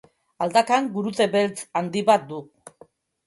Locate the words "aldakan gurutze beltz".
0.45-1.67